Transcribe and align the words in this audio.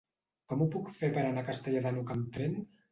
Com 0.51 0.63
ho 0.63 0.67
puc 0.77 0.89
fer 1.03 1.11
per 1.19 1.21
anar 1.27 1.45
a 1.47 1.49
Castellar 1.51 1.87
de 1.87 1.95
n'Hug 1.97 2.17
amb 2.19 2.37
tren? 2.39 2.63